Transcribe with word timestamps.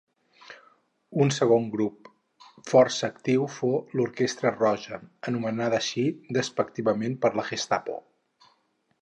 Un 1.25 1.33
segon 1.35 1.67
grup 1.75 2.09
força 2.71 3.05
actiu 3.09 3.45
fou 3.57 3.77
l'Orquestra 3.99 4.55
Roja, 4.57 5.01
anomenada 5.33 5.79
així 5.83 6.07
despectivament 6.41 7.19
per 7.27 7.33
la 7.43 7.47
Gestapo. 7.53 8.01